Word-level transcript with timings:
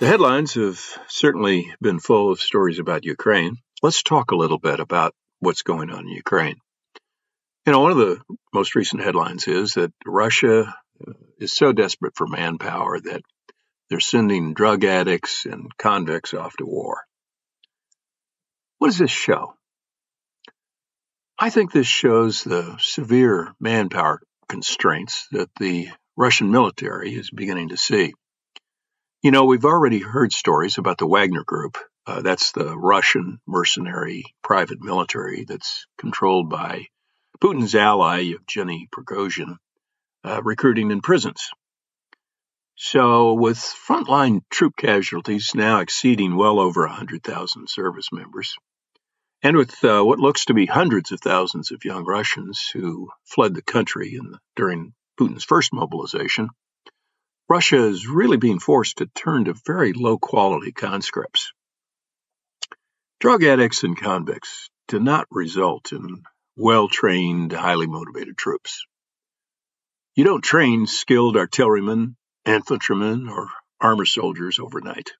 The 0.00 0.06
headlines 0.06 0.54
have 0.54 0.78
certainly 1.08 1.74
been 1.80 1.98
full 1.98 2.30
of 2.30 2.38
stories 2.38 2.78
about 2.78 3.04
Ukraine. 3.04 3.56
Let's 3.82 4.04
talk 4.04 4.30
a 4.30 4.36
little 4.36 4.60
bit 4.60 4.78
about 4.78 5.12
what's 5.40 5.62
going 5.62 5.90
on 5.90 6.06
in 6.06 6.08
Ukraine. 6.08 6.54
You 7.66 7.72
know, 7.72 7.80
one 7.80 7.90
of 7.90 7.98
the 7.98 8.20
most 8.54 8.76
recent 8.76 9.02
headlines 9.02 9.48
is 9.48 9.74
that 9.74 9.92
Russia 10.06 10.72
uh, 11.04 11.12
is 11.40 11.52
so 11.52 11.72
desperate 11.72 12.14
for 12.14 12.28
manpower 12.28 13.00
that 13.00 13.22
they're 13.90 13.98
sending 13.98 14.54
drug 14.54 14.84
addicts 14.84 15.46
and 15.46 15.76
convicts 15.76 16.32
off 16.32 16.56
to 16.58 16.64
war. 16.64 17.02
What 18.78 18.88
does 18.88 18.98
this 18.98 19.10
show? 19.10 19.54
I 21.36 21.50
think 21.50 21.72
this 21.72 21.88
shows 21.88 22.44
the 22.44 22.76
severe 22.78 23.52
manpower 23.58 24.20
constraints 24.48 25.26
that 25.32 25.50
the 25.58 25.88
Russian 26.16 26.52
military 26.52 27.16
is 27.16 27.30
beginning 27.32 27.70
to 27.70 27.76
see. 27.76 28.14
You 29.20 29.32
know, 29.32 29.46
we've 29.46 29.64
already 29.64 29.98
heard 29.98 30.32
stories 30.32 30.78
about 30.78 30.98
the 30.98 31.06
Wagner 31.06 31.42
Group. 31.42 31.76
Uh, 32.06 32.22
that's 32.22 32.52
the 32.52 32.78
Russian 32.78 33.40
mercenary 33.48 34.22
private 34.44 34.80
military 34.80 35.42
that's 35.42 35.86
controlled 35.98 36.48
by 36.48 36.86
Putin's 37.40 37.74
ally, 37.74 38.20
Yevgeny 38.20 38.88
Prigozhin, 38.92 39.56
uh, 40.22 40.40
recruiting 40.44 40.92
in 40.92 41.00
prisons. 41.00 41.50
So, 42.76 43.32
with 43.34 43.58
frontline 43.58 44.42
troop 44.50 44.76
casualties 44.76 45.50
now 45.52 45.80
exceeding 45.80 46.36
well 46.36 46.60
over 46.60 46.86
100,000 46.86 47.68
service 47.68 48.12
members, 48.12 48.54
and 49.42 49.56
with 49.56 49.82
uh, 49.82 50.00
what 50.00 50.20
looks 50.20 50.44
to 50.44 50.54
be 50.54 50.66
hundreds 50.66 51.10
of 51.10 51.20
thousands 51.20 51.72
of 51.72 51.84
young 51.84 52.04
Russians 52.04 52.70
who 52.72 53.08
fled 53.24 53.54
the 53.54 53.62
country 53.62 54.16
the, 54.16 54.38
during 54.54 54.94
Putin's 55.18 55.42
first 55.42 55.72
mobilization, 55.72 56.50
Russia 57.48 57.86
is 57.86 58.06
really 58.06 58.36
being 58.36 58.58
forced 58.58 58.98
to 58.98 59.06
turn 59.06 59.46
to 59.46 59.54
very 59.64 59.94
low 59.94 60.18
quality 60.18 60.70
conscripts. 60.70 61.52
Drug 63.20 63.42
addicts 63.42 63.84
and 63.84 63.96
convicts 63.96 64.68
do 64.86 65.00
not 65.00 65.26
result 65.30 65.92
in 65.92 66.22
well 66.56 66.88
trained, 66.88 67.52
highly 67.52 67.86
motivated 67.86 68.36
troops. 68.36 68.84
You 70.14 70.24
don't 70.24 70.42
train 70.42 70.86
skilled 70.86 71.36
artillerymen, 71.36 72.16
infantrymen, 72.44 73.28
or 73.28 73.48
armor 73.80 74.04
soldiers 74.04 74.58
overnight. 74.58 75.12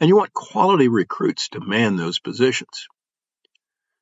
And 0.00 0.08
you 0.08 0.16
want 0.16 0.32
quality 0.32 0.88
recruits 0.88 1.48
to 1.50 1.60
man 1.60 1.96
those 1.96 2.18
positions. 2.18 2.88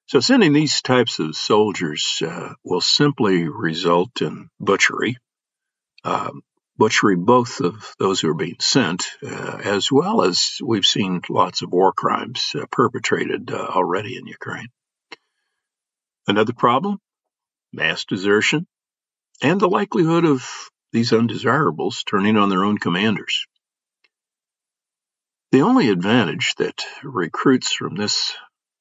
So 0.06 0.19
sending 0.19 0.53
these 0.53 0.83
types 0.83 1.20
of 1.20 1.36
soldiers 1.36 2.23
uh, 2.27 2.55
will 2.64 2.81
simply 2.81 3.47
result 3.47 4.23
in 4.23 4.48
butchery, 4.58 5.19
um, 6.03 6.42
butchery 6.81 7.14
both 7.14 7.61
of 7.61 7.95
those 7.98 8.20
who 8.20 8.31
are 8.31 8.42
being 8.47 8.56
sent, 8.59 9.06
uh, 9.23 9.61
as 9.62 9.92
well 9.92 10.23
as 10.23 10.56
we've 10.64 10.86
seen 10.86 11.20
lots 11.28 11.61
of 11.61 11.70
war 11.70 11.92
crimes 11.92 12.53
uh, 12.55 12.64
perpetrated 12.73 13.50
uh, 13.50 13.56
already 13.56 14.17
in 14.17 14.27
Ukraine. 14.27 14.69
Another 16.27 16.55
problem 16.55 16.98
mass 17.70 18.06
desertion 18.06 18.67
and 19.42 19.61
the 19.61 19.69
likelihood 19.69 20.25
of 20.25 20.70
these 20.91 21.12
undesirables 21.12 22.03
turning 22.03 22.39
on 22.39 22.48
their 22.48 22.64
own 22.64 22.78
commanders. 22.78 23.45
The 25.53 25.61
only 25.61 25.91
advantage 25.91 26.55
that 26.56 26.83
recruits 27.05 27.73
from 27.73 27.95
this 27.95 28.33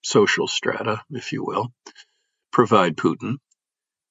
social 0.03 0.47
strata, 0.47 1.01
if 1.11 1.33
you 1.33 1.43
will, 1.43 1.73
provide 2.53 2.95
Putin 2.95 3.39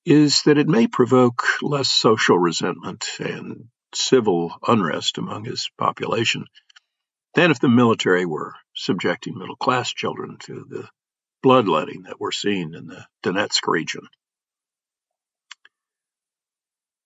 is 0.05 0.43
that 0.43 0.59
it 0.59 0.69
may 0.69 0.87
provoke 0.87 1.45
less 1.63 1.89
social 1.89 2.39
resentment 2.39 3.09
and 3.19 3.69
civil 3.95 4.55
unrest 4.67 5.19
among 5.19 5.45
his 5.45 5.71
population 5.79 6.45
than 7.35 7.51
if 7.51 7.61
the 7.61 7.69
military 7.69 8.27
were 8.27 8.55
subjecting 8.75 9.37
middle 9.37 9.57
class 9.57 9.93
children 9.93 10.37
to 10.41 10.67
the 10.69 10.89
bloodletting 11.43 12.03
that 12.03 12.21
we're 12.21 12.33
seeing 12.33 12.75
in 12.75 12.87
the 12.87 13.07
Donetsk 13.23 13.67
region. 13.67 14.03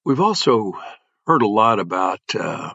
We've 0.05 0.21
also 0.21 0.73
heard 1.27 1.43
a 1.43 1.47
lot 1.47 1.79
about 1.79 2.21
uh, 2.35 2.73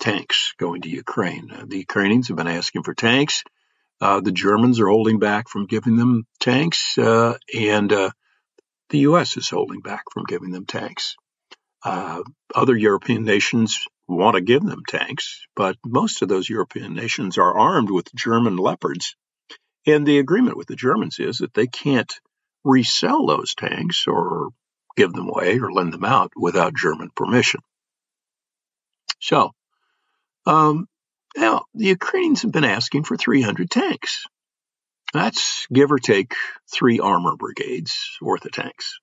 tanks 0.00 0.54
going 0.58 0.82
to 0.82 0.88
Ukraine. 0.88 1.50
Uh, 1.52 1.64
the 1.66 1.78
Ukrainians 1.78 2.28
have 2.28 2.36
been 2.36 2.48
asking 2.48 2.82
for 2.82 2.94
tanks. 2.94 3.44
Uh, 4.00 4.20
the 4.20 4.32
Germans 4.32 4.80
are 4.80 4.88
holding 4.88 5.18
back 5.18 5.48
from 5.48 5.66
giving 5.66 5.96
them 5.96 6.26
tanks, 6.40 6.96
uh, 6.98 7.34
and 7.56 7.92
uh, 7.92 8.10
the 8.90 9.00
U.S. 9.00 9.36
is 9.36 9.50
holding 9.50 9.80
back 9.80 10.04
from 10.12 10.24
giving 10.24 10.50
them 10.50 10.66
tanks. 10.66 11.16
Uh, 11.84 12.22
other 12.54 12.76
European 12.76 13.24
nations 13.24 13.86
want 14.08 14.34
to 14.34 14.40
give 14.40 14.62
them 14.62 14.82
tanks, 14.88 15.46
but 15.54 15.76
most 15.84 16.22
of 16.22 16.28
those 16.28 16.48
European 16.48 16.94
nations 16.94 17.38
are 17.38 17.58
armed 17.58 17.90
with 17.90 18.12
German 18.14 18.56
Leopards. 18.56 19.14
And 19.86 20.06
the 20.06 20.18
agreement 20.18 20.56
with 20.56 20.66
the 20.66 20.76
Germans 20.76 21.18
is 21.18 21.38
that 21.38 21.54
they 21.54 21.66
can't 21.66 22.12
resell 22.64 23.26
those 23.26 23.54
tanks 23.54 24.06
or 24.06 24.50
give 24.96 25.12
them 25.12 25.28
away 25.28 25.58
or 25.58 25.72
lend 25.72 25.92
them 25.92 26.04
out 26.04 26.32
without 26.36 26.74
German 26.74 27.10
permission. 27.14 27.60
So, 29.20 29.52
um, 30.46 30.88
now 31.36 31.64
the 31.74 31.86
Ukrainians 31.86 32.42
have 32.42 32.52
been 32.52 32.64
asking 32.64 33.04
for 33.04 33.16
300 33.16 33.70
tanks. 33.70 34.24
That's 35.12 35.66
give 35.72 35.90
or 35.92 35.98
take 35.98 36.34
three 36.70 37.00
armor 37.00 37.36
brigades 37.36 38.18
worth 38.20 38.44
of 38.44 38.52
tanks. 38.52 38.98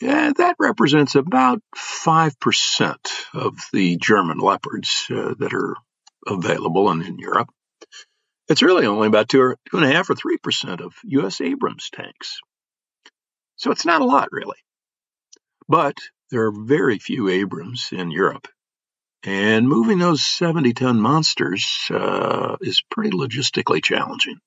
That 0.00 0.56
represents 0.58 1.14
about 1.14 1.62
5% 1.74 2.96
of 3.34 3.54
the 3.72 3.96
German 3.96 4.38
Leopards 4.38 5.06
uh, 5.10 5.34
that 5.38 5.54
are 5.54 5.76
available 6.26 6.90
and 6.90 7.02
in 7.02 7.18
Europe. 7.18 7.48
It's 8.48 8.62
really 8.62 8.86
only 8.86 9.08
about 9.08 9.28
two 9.28 9.54
and 9.72 9.84
a 9.84 9.92
half 9.92 10.08
or 10.08 10.14
three 10.14 10.38
percent 10.38 10.80
of 10.80 10.94
U.S. 11.04 11.40
Abrams 11.40 11.90
tanks. 11.90 12.38
So 13.56 13.70
it's 13.70 13.84
not 13.84 14.02
a 14.02 14.04
lot, 14.04 14.28
really. 14.30 14.58
But 15.68 15.96
there 16.30 16.46
are 16.46 16.52
very 16.52 16.98
few 16.98 17.28
Abrams 17.28 17.88
in 17.92 18.10
Europe. 18.10 18.48
And 19.24 19.68
moving 19.68 19.98
those 19.98 20.22
70 20.22 20.74
ton 20.74 21.00
monsters 21.00 21.88
uh, 21.90 22.56
is 22.60 22.82
pretty 22.90 23.10
logistically 23.10 23.82
challenging. 23.82 24.38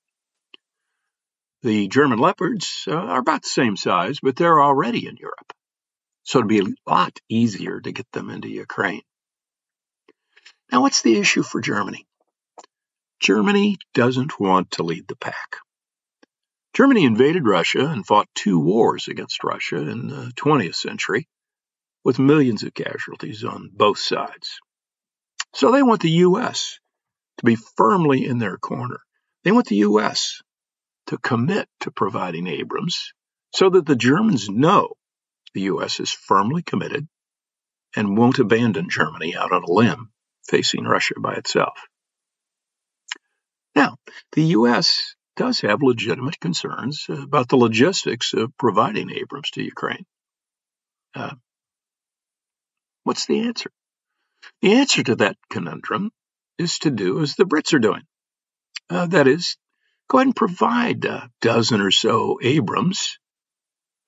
The 1.61 1.89
German 1.89 2.19
Leopards 2.19 2.85
uh, 2.87 2.93
are 2.93 3.19
about 3.19 3.43
the 3.43 3.49
same 3.49 3.75
size, 3.75 4.19
but 4.21 4.37
they're 4.37 4.61
already 4.61 5.05
in 5.07 5.17
Europe. 5.17 5.51
So 6.23 6.39
it'd 6.39 6.47
be 6.47 6.59
a 6.59 6.89
lot 6.89 7.19
easier 7.27 7.81
to 7.81 7.91
get 7.91 8.09
them 8.13 8.29
into 8.29 8.47
Ukraine. 8.47 9.01
Now, 10.71 10.81
what's 10.81 11.01
the 11.01 11.17
issue 11.17 11.43
for 11.43 11.59
Germany? 11.59 12.07
Germany 13.19 13.77
doesn't 13.93 14.39
want 14.39 14.71
to 14.71 14.83
lead 14.83 15.09
the 15.09 15.17
pack. 15.17 15.57
Germany 16.73 17.03
invaded 17.03 17.45
Russia 17.45 17.87
and 17.87 18.07
fought 18.07 18.29
two 18.35 18.59
wars 18.59 19.09
against 19.09 19.43
Russia 19.43 19.79
in 19.79 20.07
the 20.07 20.31
20th 20.37 20.75
century, 20.75 21.27
with 22.05 22.19
millions 22.19 22.63
of 22.63 22.73
casualties 22.73 23.43
on 23.43 23.69
both 23.73 23.99
sides. 23.99 24.59
So 25.53 25.71
they 25.71 25.83
want 25.83 26.01
the 26.01 26.23
U.S. 26.27 26.79
to 27.39 27.45
be 27.45 27.55
firmly 27.55 28.25
in 28.25 28.37
their 28.37 28.57
corner. 28.57 29.01
They 29.43 29.51
want 29.51 29.67
the 29.67 29.77
U.S 29.77 30.41
to 31.09 31.17
commit 31.17 31.67
to 31.79 31.91
providing 31.91 32.45
Abrams 32.47 33.13
so 33.53 33.69
that 33.71 33.85
the 33.85 33.95
Germans 33.95 34.47
know 34.47 34.93
the 35.55 35.61
U.S. 35.61 35.99
is 35.99 36.11
firmly 36.11 36.61
committed 36.61 37.07
and 37.95 38.15
won't 38.15 38.37
abandon 38.37 38.89
Germany 38.89 39.35
out 39.35 39.51
on 39.51 39.63
a 39.63 39.71
limb 39.71 40.11
facing 40.47 40.83
Russia 40.83 41.15
by 41.19 41.33
itself. 41.33 41.73
Now, 43.75 43.97
the 44.33 44.43
U.S. 44.57 45.15
does 45.35 45.61
have 45.61 45.81
legitimate 45.81 46.39
concerns 46.39 47.07
about 47.09 47.49
the 47.49 47.57
logistics 47.57 48.33
of 48.33 48.55
providing 48.57 49.09
Abrams 49.09 49.49
to 49.51 49.63
Ukraine. 49.63 50.05
Uh, 51.15 51.33
what's 53.03 53.25
the 53.25 53.39
answer? 53.47 53.71
The 54.61 54.73
answer 54.73 55.01
to 55.03 55.15
that 55.15 55.37
conundrum 55.49 56.11
is 56.59 56.77
to 56.79 56.91
do 56.91 57.21
as 57.23 57.33
the 57.33 57.45
Brits 57.45 57.73
are 57.73 57.79
doing. 57.79 58.03
Uh, 58.91 59.07
that 59.07 59.27
is, 59.27 59.57
go 60.09 60.17
ahead 60.17 60.27
and 60.27 60.35
provide 60.35 61.05
a 61.05 61.29
dozen 61.39 61.81
or 61.81 61.91
so 61.91 62.39
Abrams 62.41 63.19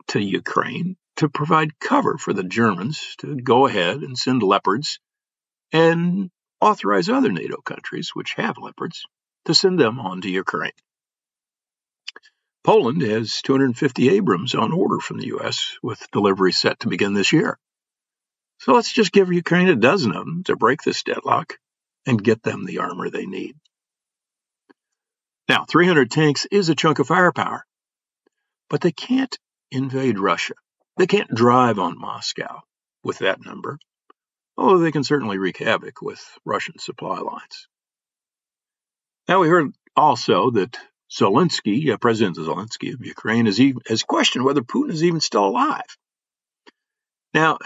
to 0.08 0.20
Ukraine 0.20 0.98
to 1.18 1.30
provide 1.30 1.80
cover 1.80 2.18
for 2.18 2.34
the 2.34 2.44
Germans 2.44 3.16
to 3.20 3.36
go 3.36 3.68
ahead 3.68 3.98
and 3.98 4.18
send 4.18 4.44
leopards 4.44 5.00
and 5.72 6.30
authorize 6.60 7.10
other 7.10 7.32
NATO 7.32 7.62
countries, 7.62 8.12
which 8.14 8.34
have 8.34 8.58
leopards, 8.58 9.06
to 9.46 9.54
send 9.54 9.80
them 9.80 10.00
on 10.00 10.22
to 10.22 10.30
Ukraine. 10.30 10.72
Poland 12.64 13.02
has 13.02 13.42
250 13.42 14.10
Abrams 14.10 14.54
on 14.54 14.72
order 14.72 15.00
from 15.00 15.18
the 15.18 15.28
U.S., 15.28 15.78
with 15.82 16.12
delivery 16.12 16.52
set 16.52 16.80
to 16.82 16.90
begin 16.90 17.14
this 17.14 17.32
year. 17.32 17.58
So 18.60 18.74
let's 18.74 18.94
just 18.94 19.12
give 19.12 19.34
Ukraine 19.34 19.70
a 19.70 19.76
dozen 19.76 20.12
of 20.12 20.26
them 20.26 20.44
to 20.44 20.56
break 20.56 20.84
this 20.84 21.02
deadlock 21.02 21.58
and 22.06 22.24
get 22.24 22.44
them 22.44 22.66
the 22.66 22.80
armor 22.80 23.10
they 23.10 23.26
need. 23.26 23.56
Now, 25.52 25.66
300 25.66 26.10
tanks 26.10 26.48
is 26.50 26.70
a 26.70 26.76
chunk 26.76 27.00
of 27.00 27.08
firepower, 27.08 27.66
but 28.70 28.80
they 28.80 28.94
can't 28.94 29.38
invade 29.70 30.18
Russia. 30.18 30.54
They 30.96 31.08
can't 31.08 31.30
drive 31.30 31.78
on 31.78 32.00
Moscow 32.00 32.62
with 33.04 33.18
that 33.18 33.44
number. 33.46 33.78
although 34.58 34.78
they 34.78 34.94
can 34.94 35.04
certainly 35.04 35.38
wreak 35.38 35.58
havoc 35.58 36.02
with 36.02 36.24
Russian 36.46 36.80
supply 36.80 37.20
lines. 37.20 37.68
Now, 39.28 39.42
we 39.42 39.50
heard 39.50 39.74
also 39.94 40.52
that 40.52 40.78
Zelensky, 41.12 41.92
uh, 41.92 41.98
President 41.98 42.38
Zelensky 42.38 42.94
of 42.94 43.06
Ukraine, 43.06 43.46
has, 43.48 43.60
even, 43.60 43.82
has 43.88 44.04
questioned 44.04 44.46
whether 44.46 44.62
Putin 44.62 44.92
is 44.92 45.04
even 45.04 45.20
still 45.20 45.46
alive. 45.46 45.98
Now, 47.34 47.58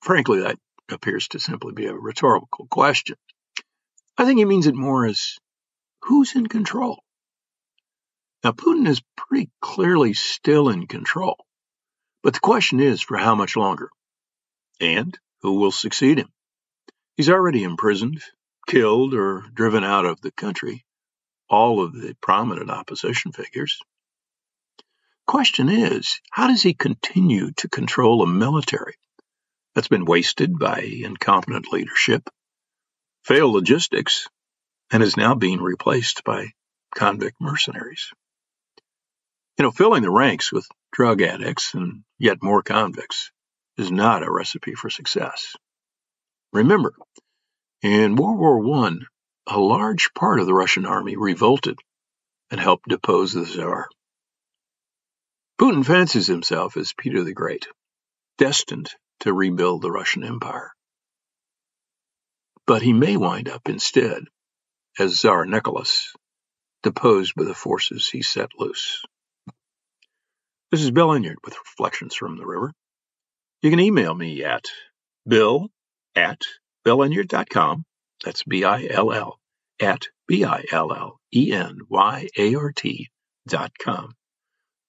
frankly, 0.00 0.40
that 0.40 0.58
appears 0.90 1.28
to 1.28 1.38
simply 1.38 1.74
be 1.74 1.84
a 1.84 1.94
rhetorical 1.94 2.66
question. 2.70 3.16
I 4.16 4.24
think 4.24 4.38
he 4.38 4.46
means 4.46 4.66
it 4.66 4.74
more 4.74 5.04
as 5.06 5.36
who's 6.04 6.34
in 6.34 6.46
control? 6.46 7.02
Now, 8.42 8.52
Putin 8.52 8.86
is 8.86 9.02
pretty 9.16 9.50
clearly 9.60 10.12
still 10.12 10.68
in 10.68 10.86
control, 10.86 11.36
but 12.22 12.34
the 12.34 12.40
question 12.40 12.80
is 12.80 13.00
for 13.00 13.16
how 13.16 13.34
much 13.34 13.56
longer? 13.56 13.90
And 14.80 15.18
who 15.40 15.54
will 15.54 15.72
succeed 15.72 16.18
him? 16.18 16.28
He's 17.16 17.30
already 17.30 17.62
imprisoned, 17.62 18.22
killed, 18.66 19.14
or 19.14 19.44
driven 19.54 19.84
out 19.84 20.04
of 20.04 20.20
the 20.20 20.32
country 20.32 20.84
all 21.48 21.82
of 21.82 21.92
the 21.92 22.16
prominent 22.20 22.70
opposition 22.70 23.32
figures. 23.32 23.78
Question 25.26 25.68
is, 25.68 26.20
how 26.30 26.48
does 26.48 26.62
he 26.62 26.74
continue 26.74 27.52
to 27.52 27.68
control 27.68 28.22
a 28.22 28.26
military 28.26 28.96
that's 29.74 29.88
been 29.88 30.04
wasted 30.04 30.58
by 30.58 30.80
incompetent 30.80 31.72
leadership, 31.72 32.28
failed 33.22 33.54
logistics, 33.54 34.28
and 34.94 35.02
is 35.02 35.16
now 35.16 35.34
being 35.34 35.60
replaced 35.60 36.22
by 36.22 36.46
convict 36.94 37.40
mercenaries? 37.40 38.12
You 39.58 39.64
know, 39.64 39.72
filling 39.72 40.04
the 40.04 40.10
ranks 40.10 40.52
with 40.52 40.68
drug 40.92 41.20
addicts 41.20 41.74
and 41.74 42.04
yet 42.16 42.44
more 42.44 42.62
convicts 42.62 43.32
is 43.76 43.90
not 43.90 44.22
a 44.22 44.30
recipe 44.30 44.74
for 44.74 44.90
success. 44.90 45.56
Remember, 46.52 46.94
in 47.82 48.14
World 48.14 48.38
War 48.38 48.84
I, 48.86 48.92
a 49.48 49.58
large 49.58 50.14
part 50.14 50.38
of 50.38 50.46
the 50.46 50.54
Russian 50.54 50.86
army 50.86 51.16
revolted 51.16 51.76
and 52.52 52.60
helped 52.60 52.88
depose 52.88 53.32
the 53.32 53.46
Tsar. 53.46 53.88
Putin 55.60 55.84
fancies 55.84 56.28
himself 56.28 56.76
as 56.76 56.92
Peter 56.96 57.24
the 57.24 57.34
Great, 57.34 57.66
destined 58.38 58.92
to 59.20 59.32
rebuild 59.32 59.82
the 59.82 59.90
Russian 59.90 60.22
Empire. 60.22 60.70
But 62.64 62.82
he 62.82 62.92
may 62.92 63.16
wind 63.16 63.48
up 63.48 63.68
instead 63.68 64.26
as 64.98 65.18
Tsar 65.18 65.46
Nicholas, 65.46 66.12
deposed 66.82 67.34
by 67.34 67.44
the 67.44 67.54
forces 67.54 68.06
he 68.08 68.22
set 68.22 68.50
loose. 68.58 69.02
This 70.70 70.82
is 70.82 70.90
Bill 70.90 71.08
Enyart 71.08 71.36
with 71.44 71.58
Reflections 71.58 72.14
from 72.14 72.36
the 72.36 72.46
River. 72.46 72.72
You 73.62 73.70
can 73.70 73.80
email 73.80 74.14
me 74.14 74.44
at 74.44 74.66
bill 75.26 75.70
at 76.14 76.42
com. 77.50 77.84
That's 78.24 78.44
B-I-L-L 78.44 79.38
at 79.80 80.06
B-I-L-L-E-N-Y-A-R-T 80.28 83.08
dot 83.48 83.72
com. 83.78 84.14